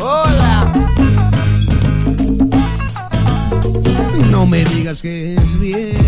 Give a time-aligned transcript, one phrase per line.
[0.00, 0.72] Hola.
[4.30, 6.02] No me digas que es viernes.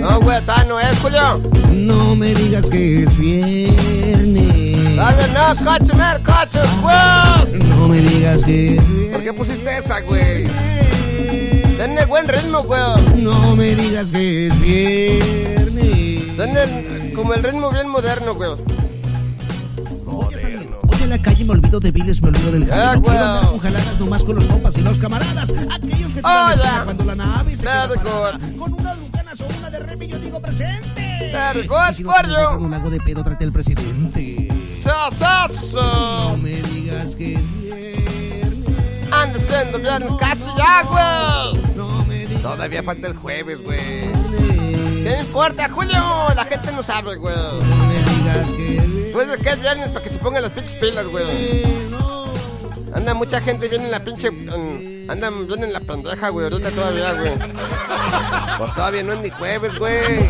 [0.00, 1.40] No, güey, no es, Julio.
[1.72, 3.76] No me digas que es viernes.
[4.96, 7.64] No, coche, mer, coche, pues.
[7.76, 9.12] No me digas que es viernes.
[9.12, 10.44] ¿Por qué pusiste esa, güey?
[11.76, 12.80] Tiene buen ritmo, güey.
[13.16, 16.38] No me digas que es viernes.
[16.38, 18.50] El- como el ritmo bien moderno, güey.
[20.30, 20.70] Salir.
[20.82, 22.96] Voy a la calle, me olvido de viles, me olvido del Ah, jale.
[22.96, 25.50] No quiero andar con jaladas nomás con los compas y los camaradas.
[25.50, 26.52] Aquellos que tiran Hola.
[26.54, 28.38] espina cuando la nave se queda Very parada.
[28.58, 31.28] Con una ducanas o una de remi yo digo presente.
[31.54, 31.62] Y
[31.94, 32.48] si no for tienes you.
[32.48, 34.48] esa, no la hago de pedo, trate el presidente.
[35.74, 39.12] No me digas que es viernes.
[39.12, 41.76] Anda siendo viernes, cacho ya, güey.
[41.76, 44.79] No me digas Todavía falta el jueves, güey.
[45.02, 45.98] ¿Qué importa, Julio?
[46.34, 47.34] La gente no sabe, güey.
[49.12, 51.24] Pues que es viernes para que se pongan las pinches pilas, güey.
[52.94, 54.28] Anda mucha gente viene en la pinche.
[54.28, 56.44] en- andan bien en la pendeja, güey.
[56.50, 57.32] Ahorita todavía, güey.
[58.58, 60.28] Pues todavía no es ni jueves, güey.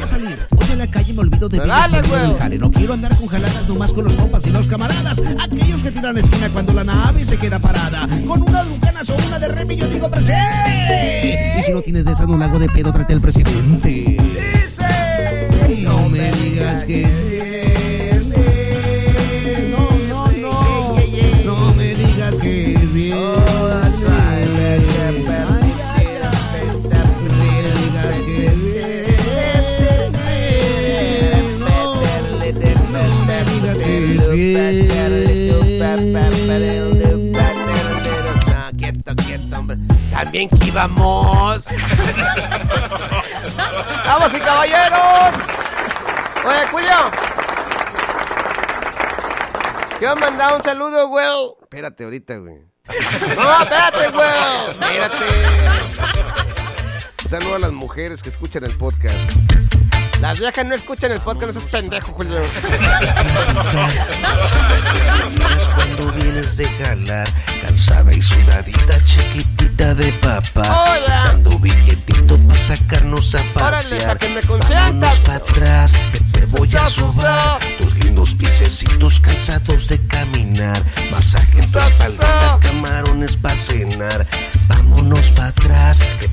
[0.81, 2.59] La calle, me olvido de dale, olvido güey.
[2.59, 5.21] No quiero andar con jaladas nomás con los compas y los camaradas.
[5.45, 8.09] Aquellos que tiran esquina cuando la nave se queda parada.
[8.27, 11.57] Con una ducanas o una de remi yo digo presente.
[11.61, 14.17] Y si no tienes de esa, no la hago de pedo, trate el presidente.
[15.81, 17.40] No me digas que
[40.31, 41.65] También que íbamos.
[44.07, 45.35] ¡Vamos y caballeros!
[46.47, 47.11] Oye, Julio.
[49.99, 51.27] Quiero mandar un saludo, güey.
[51.63, 52.61] Espérate ahorita, güey.
[53.35, 54.71] No, espérate, güey.
[54.71, 55.27] Espérate.
[57.25, 59.17] Un saludo a las mujeres que escuchan el podcast.
[60.21, 62.41] Las viejas no escuchan el podcast, no seas pendejo, Julio.
[62.41, 62.51] Es
[65.75, 67.27] cuando vienes de jalar,
[67.63, 68.97] cansada y sudadita,
[69.81, 70.63] de papá.
[70.63, 71.25] Hola.
[71.27, 74.07] Dando billetitos para sacarnos a pasear.
[74.09, 74.91] pa' que me consientas.
[74.91, 77.59] Vámonos para atrás, que te voy a sobar.
[77.79, 80.83] Tus lindos piececitos cansados de caminar.
[81.11, 84.27] Masaje en tu espalda, camarones para cenar.
[84.69, 86.29] Vámonos para atrás, que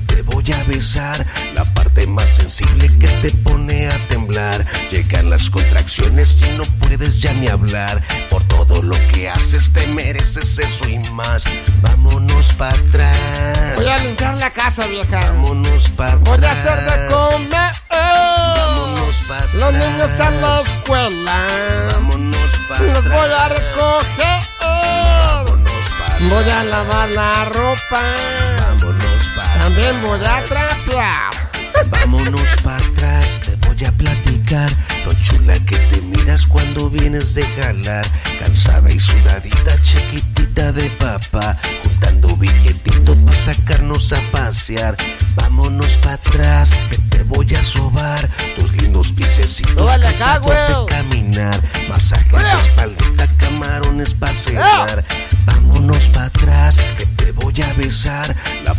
[0.48, 1.26] voy a besar.
[1.54, 4.64] La parte más sensible que te pone a temblar.
[4.90, 8.02] Llegan las contracciones y no puedes ya ni hablar.
[8.30, 11.44] Por todo lo que haces te mereces eso y más.
[11.82, 13.74] Vámonos para atrás.
[13.76, 15.20] Voy a limpiar la casa, vieja.
[15.20, 16.52] Vámonos para Voy atrás.
[16.52, 17.72] a hacer de comer.
[17.90, 19.54] Vámonos para atrás.
[19.54, 21.46] Los niños a la escuela.
[21.92, 23.20] Vámonos para Los atrás.
[23.20, 24.42] voy a recoger.
[24.60, 28.02] Vámonos para Voy a lavar la ropa.
[28.58, 29.07] Vámonos
[29.68, 31.30] También voy a trapear.
[31.90, 34.70] Vámonos para atrás, te voy a platicar
[35.04, 38.06] lo chula que te miras cuando vienes de jalar,
[38.40, 44.96] cansada y sudadita, chiquitita de papá, juntando billetitos para sacarnos a pasear.
[45.36, 52.36] Vámonos para atrás, que te voy a sobar tus lindos piececitos de caminar, masaje tu
[52.38, 55.04] espaldita, camarones para cenar.
[55.44, 58.74] Vámonos para atrás, que te voy a besar, la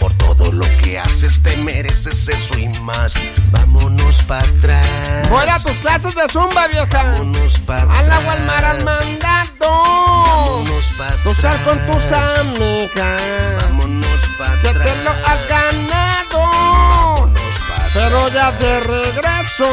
[0.00, 3.14] Por todo lo que haces te mereces eso y más.
[3.52, 5.30] Vámonos para atrás.
[5.30, 6.86] Voy a tus clases de zumba, vieja.
[7.04, 7.98] Vámonos para atrás.
[8.00, 9.46] Al agua, al mar, al mandado.
[9.60, 11.40] Vámonos para Tú atrás.
[11.40, 13.22] sal con tus amigas.
[13.62, 14.88] Vámonos para Que atrás.
[14.88, 16.40] te lo has ganado.
[16.40, 17.90] Vámonos para atrás.
[17.94, 19.70] Pero ya de regreso.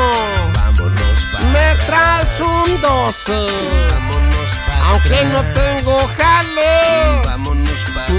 [0.54, 2.38] Vámonos para Me atrás.
[2.38, 3.34] traes un 12.
[3.34, 5.54] Vámonos para Aunque no atrás.
[5.56, 7.22] tengo jale.
[7.25, 7.55] Vámonos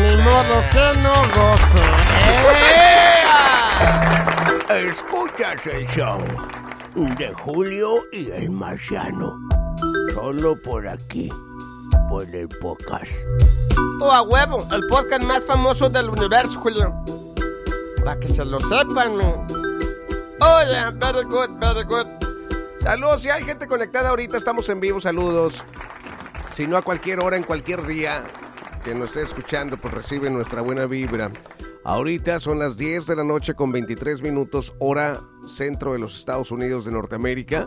[0.06, 1.82] Ni modo que no goce.
[4.88, 6.20] Escuchas el show
[6.94, 9.36] de Julio y el Marciano.
[10.14, 11.28] Solo por aquí,
[12.08, 13.10] por el podcast.
[14.00, 16.94] Oh, a huevo, el podcast más famoso del universo, Julio.
[18.04, 19.46] Para que se lo sepan, man.
[20.40, 22.06] Oye, very good, very good.
[22.80, 25.64] Saludos, si hay gente conectada ahorita, estamos en vivo, saludos.
[26.54, 28.22] Si no a cualquier hora, en cualquier día
[28.86, 31.32] que nos esté escuchando, pues recibe nuestra buena vibra.
[31.82, 36.52] Ahorita son las 10 de la noche con 23 minutos, hora centro de los Estados
[36.52, 37.66] Unidos de Norteamérica.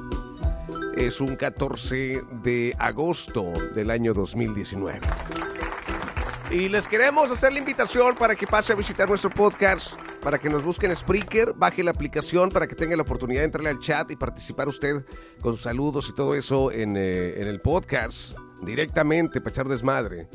[0.96, 5.02] Es un 14 de agosto del año 2019.
[6.52, 10.50] Y les queremos hacer la invitación para que pase a visitar nuestro podcast, para que
[10.50, 14.10] nos busquen Spreaker, baje la aplicación para que tenga la oportunidad de entrarle al chat
[14.10, 15.04] y participar usted
[15.42, 20.30] con saludos y todo eso en, eh, en el podcast directamente para echar desmadre.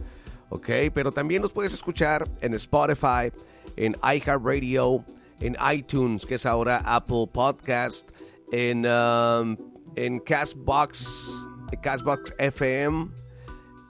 [0.50, 0.69] ¿Ok?
[0.94, 3.32] Pero también nos puedes escuchar en Spotify,
[3.76, 5.05] en iHeartRadio,
[5.41, 8.11] en iTunes, que es ahora Apple Podcast,
[8.52, 9.56] en, um,
[9.96, 11.06] en Castbox,
[11.82, 13.08] Castbox FM,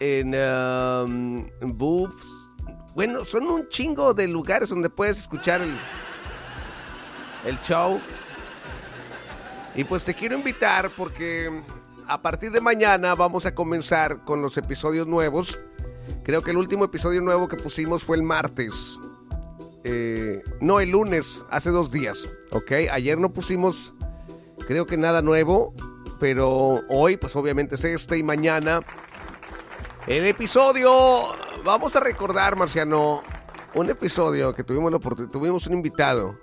[0.01, 2.17] en um, en Boofs.
[2.95, 5.77] Bueno, son un chingo de lugares donde puedes escuchar el,
[7.45, 8.01] el show.
[9.75, 11.63] Y pues te quiero invitar porque
[12.07, 15.59] a partir de mañana vamos a comenzar con los episodios nuevos.
[16.23, 18.99] Creo que el último episodio nuevo que pusimos fue el martes.
[19.85, 22.29] Eh, no, el lunes, hace dos días.
[22.51, 22.73] ¿Ok?
[22.91, 23.93] Ayer no pusimos,
[24.67, 25.75] creo que nada nuevo.
[26.21, 28.83] Pero hoy, pues obviamente es este y mañana.
[30.07, 30.93] El episodio,
[31.65, 33.23] vamos a recordar, Marciano,
[33.75, 36.39] un episodio que tuvimos la oportunidad, tuvimos un invitado,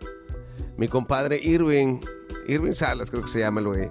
[0.77, 1.99] mi compadre Irving,
[2.47, 3.89] Irving Salas creo que se llama el güey.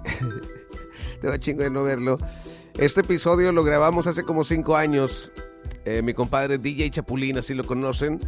[1.21, 2.17] Tengo chingo de no verlo.
[2.77, 5.31] Este episodio lo grabamos hace como cinco años.
[5.85, 8.19] Eh, mi compadre DJ Chapulín, así lo conocen.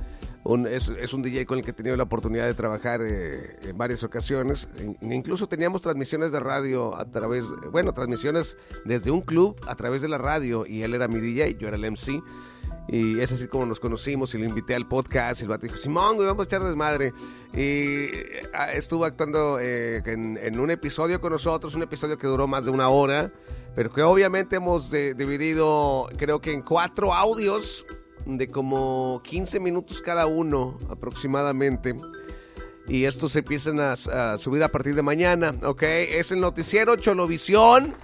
[0.69, 4.03] Es, un DJ con el que he tenido la oportunidad de trabajar eh, en varias
[4.03, 4.67] ocasiones.
[5.01, 10.01] In- incluso teníamos transmisiones de radio a través, bueno, transmisiones desde un club a través
[10.01, 10.65] de la radio.
[10.65, 12.21] Y él era mi DJ, yo era el MC.
[12.89, 15.39] Y es así como nos conocimos y lo invité al podcast.
[15.39, 17.13] Y el vato dijo, Simón, güey, vamos a echar desmadre.
[17.53, 17.59] Y
[18.11, 18.41] eh,
[18.73, 22.71] estuvo actuando eh, en, en un episodio con nosotros, un episodio que duró más de
[22.71, 23.31] una hora.
[23.75, 27.85] Pero que obviamente hemos dividido, creo que en cuatro audios
[28.25, 31.95] de como 15 minutos cada uno aproximadamente.
[32.87, 33.95] Y estos se empiezan a,
[34.37, 35.83] subir a partir de mañana, ¿ok?
[35.83, 37.95] Es el noticiero Cholovisión.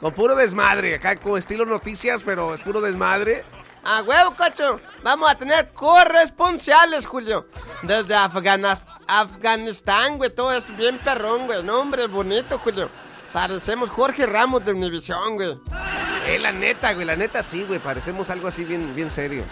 [0.00, 3.44] Con puro desmadre, acá con estilo noticias, pero es puro desmadre.
[3.84, 4.80] A huevo, cocho.
[5.04, 7.46] Vamos a tener corresponsales, Julio.
[7.82, 10.30] Desde Afganas- Afganistán, güey.
[10.34, 11.62] Todo es bien perrón, güey.
[11.62, 12.90] No, hombre, bonito, Julio.
[13.32, 15.58] Parecemos Jorge Ramos de Univisión, güey.
[16.28, 17.06] Eh, la neta, güey.
[17.06, 17.80] La neta sí, güey.
[17.80, 19.44] Parecemos algo así bien, bien serio.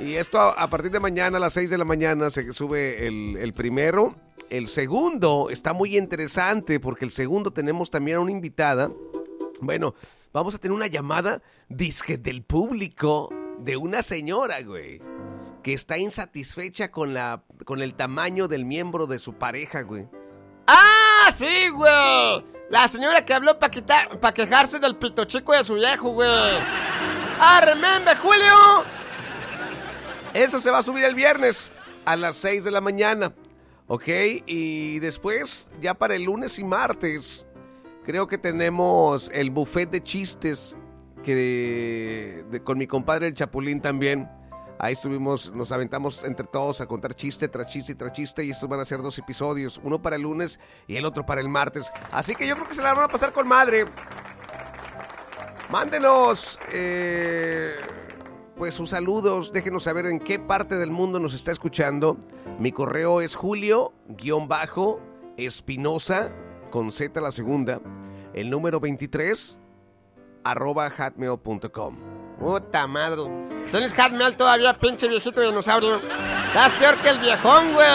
[0.00, 3.06] Y esto a, a partir de mañana a las 6 de la mañana se sube
[3.06, 4.14] el, el primero.
[4.50, 8.90] El segundo está muy interesante porque el segundo tenemos también a una invitada.
[9.60, 9.94] Bueno,
[10.32, 15.00] vamos a tener una llamada disque del público de una señora, güey,
[15.62, 20.06] que está insatisfecha con la con el tamaño del miembro de su pareja, güey.
[20.66, 22.55] ¡Ah, sí, güey!
[22.76, 26.28] La señora que habló para quitar para quejarse del pito chico de su viejo, güey.
[27.40, 28.84] ¡Ah, remember, Julio!
[30.34, 31.72] Eso se va a subir el viernes
[32.04, 33.32] a las 6 de la mañana.
[33.86, 34.08] ¿Ok?
[34.44, 37.46] Y después, ya para el lunes y martes,
[38.04, 40.76] creo que tenemos el buffet de chistes
[41.24, 44.28] que con mi compadre el Chapulín también.
[44.78, 48.68] Ahí estuvimos, nos aventamos entre todos a contar chiste tras chiste tras chiste y estos
[48.68, 51.90] van a ser dos episodios, uno para el lunes y el otro para el martes.
[52.12, 53.86] Así que yo creo que se la van a pasar con madre.
[55.70, 57.76] Mándenos eh,
[58.56, 62.16] pues sus saludos, déjenos saber en qué parte del mundo nos está escuchando.
[62.58, 66.30] Mi correo es julio-espinosa
[66.70, 67.80] con Z la segunda,
[68.34, 69.58] el número 23
[70.44, 71.96] arroba hotmail.com.
[72.38, 73.55] Puta madre.
[73.70, 76.00] ¿Tienes hotmail todavía, pinche viejito dinosaurio?
[76.48, 77.86] Estás peor que el viejón, güey.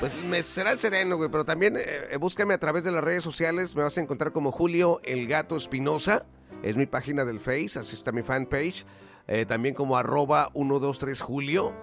[0.00, 3.24] Pues me será el sereno, güey, pero también eh, búscame a través de las redes
[3.24, 6.24] sociales, me vas a encontrar como Julio El Gato Espinosa,
[6.62, 8.84] es mi página del Face, así está mi fanpage,
[9.30, 11.74] Eh, también como arroba 123 Julio,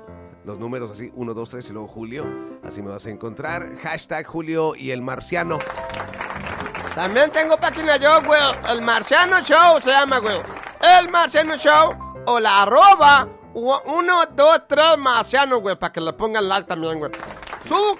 [0.45, 2.25] los números así, 123 y luego Julio,
[2.63, 5.59] así me vas a encontrar, hashtag Julio y el Marciano.
[6.95, 10.37] También tengo página yo, güey, el Marciano Show se llama, güey,
[10.81, 16.99] el Marciano Show o la arroba 123 Marciano, güey, para que le pongan like también,
[16.99, 17.11] güey.
[17.67, 17.97] Subo,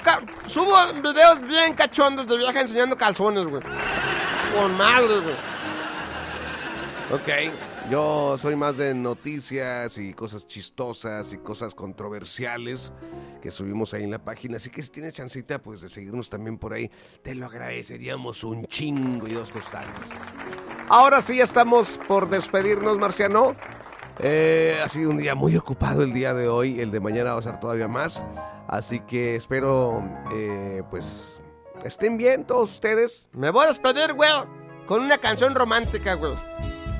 [0.47, 3.63] subo videos bien cachondos de viaje enseñando calzones, güey.
[4.55, 5.35] Con madre, güey.
[7.11, 12.91] Ok, yo soy más de noticias y cosas chistosas y cosas controversiales
[13.41, 14.57] que subimos ahí en la página.
[14.57, 16.89] Así que si tienes chancita, pues de seguirnos también por ahí,
[17.21, 19.93] te lo agradeceríamos un chingo y dos costales.
[20.87, 23.55] Ahora sí, ya estamos por despedirnos, Marciano.
[24.19, 26.79] Eh, ha sido un día muy ocupado el día de hoy.
[26.79, 28.23] El de mañana va a ser todavía más.
[28.67, 31.39] Así que espero, eh, pues,
[31.83, 33.29] estén bien todos ustedes.
[33.33, 34.31] Me voy a despedir, güey,
[34.85, 36.33] con una canción romántica, güey.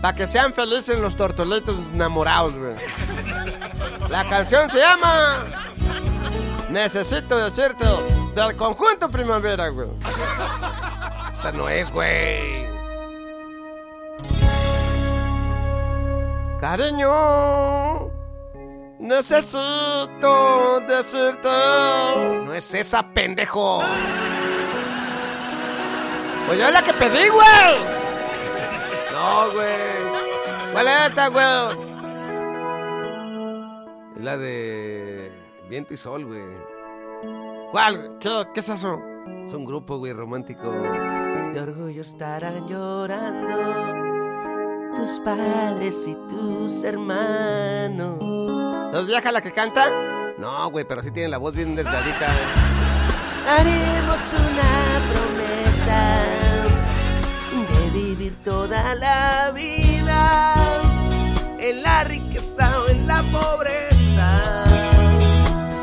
[0.02, 2.76] Para que sean felices los tortoletos enamorados, güey.
[4.10, 5.46] La canción se llama
[6.70, 7.86] Necesito decirte
[8.36, 9.88] del conjunto primavera, güey.
[11.34, 12.75] Esta no es, güey.
[16.60, 18.10] Cariño,
[19.00, 21.50] necesito decirte.
[22.46, 23.82] No es esa, pendejo.
[26.48, 27.96] Pues yo es la que pedí, güey.
[29.12, 30.72] No, güey.
[30.72, 31.46] ¿Cuál es esta, güey?
[34.16, 35.32] Es la de
[35.68, 36.44] Viento y Sol, güey.
[37.72, 38.18] ¿Cuál?
[38.20, 38.98] ¿Qué, ¿Qué es eso?
[39.46, 40.72] Es un grupo, güey, romántico.
[40.72, 44.05] De orgullo estarán llorando
[44.96, 48.18] tus padres y tus hermanos.
[48.94, 49.88] ¿Es vieja la que canta?
[50.38, 52.34] No, güey, pero sí tiene la voz bien desgadita.
[53.48, 56.20] Haremos una promesa
[57.70, 60.56] de vivir toda la vida
[61.60, 64.64] en la riqueza o en la pobreza.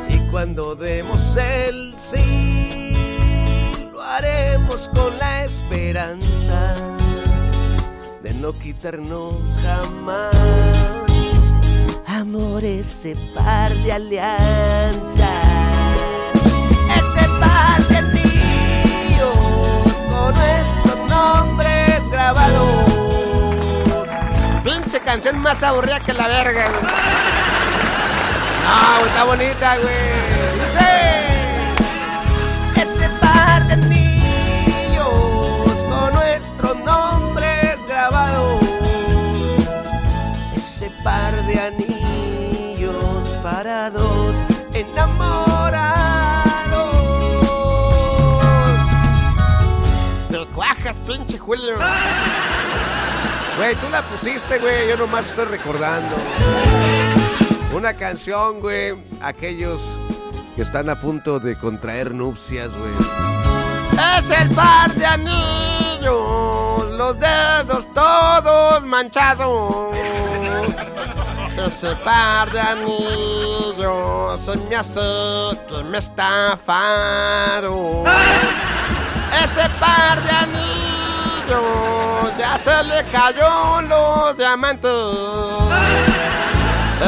[0.08, 2.94] Y cuando demos el sí,
[3.92, 7.01] lo haremos con la esperanza
[8.42, 10.34] no quitarnos jamás.
[12.08, 15.28] Amor, ese par de alianzas,
[16.98, 19.36] ese par de anillos
[20.10, 22.92] con nuestros nombres grabados.
[24.64, 26.82] Pinche canción más aburrida que la verga, güey.
[28.64, 30.41] No, está bonita, güey.
[44.74, 45.32] Enamorados.
[50.30, 51.74] Te cuajas, pinche Julio.
[53.54, 54.88] Güey, tú la pusiste, güey.
[54.88, 56.16] Yo nomás estoy recordando.
[57.74, 58.94] Una canción, güey.
[59.20, 59.82] Aquellos
[60.56, 62.92] que están a punto de contraer nupcias, güey.
[64.18, 69.94] Es el par de anillos, los dedos todos manchados.
[71.56, 75.00] Ese par de anillos se me hace
[75.68, 78.04] que me estafaron.
[79.44, 81.62] Ese par de anillos
[82.38, 84.90] ya se le cayó los diamantes.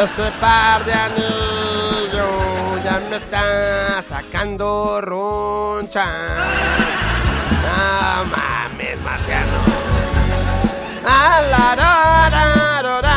[0.03, 6.07] Ese par de anillos ya me está sacando roncha.
[7.63, 9.59] No mames, marciano.
[11.07, 13.14] Ah, la, ra, ra.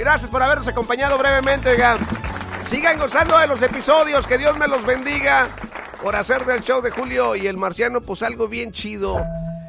[0.00, 1.98] Gracias por habernos acompañado brevemente, oiga.
[2.70, 5.54] Sigan gozando de los episodios, que Dios me los bendiga
[6.02, 9.22] por hacer del show de Julio y el Marciano pues algo bien chido.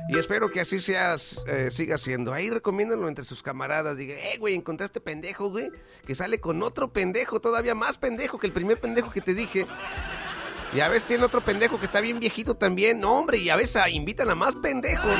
[0.07, 2.31] Y espero que así seas, eh, siga siendo.
[2.31, 3.97] Ahí recomiéndanlo entre sus camaradas.
[3.97, 5.69] Diga, eh, güey, encontraste pendejo, güey.
[6.07, 9.67] Que sale con otro pendejo, todavía más pendejo que el primer pendejo que te dije.
[10.73, 13.01] Y a veces tiene otro pendejo que está bien viejito también.
[13.01, 15.17] No, hombre, y a veces invitan a más pendejos.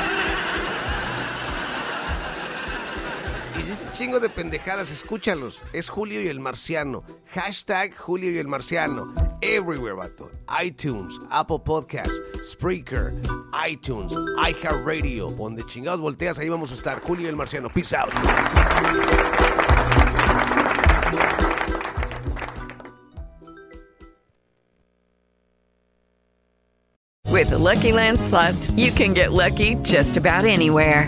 [3.72, 5.62] Dice chingo de pendejadas, escúchalos.
[5.72, 7.04] Es Julio y el Marciano.
[7.34, 9.14] Hashtag Julio y el Marciano.
[9.42, 10.30] Everywhere, vato.
[10.62, 12.14] iTunes, Apple Podcasts,
[12.44, 13.14] Spreaker,
[13.68, 15.30] iTunes, iHeartRadio.
[15.30, 17.02] Donde chingados volteas, ahí vamos a estar.
[17.02, 17.70] Julio y el Marciano.
[17.70, 18.12] Peace out.
[27.32, 31.08] With Lucky Land slots, you can get lucky just about anywhere.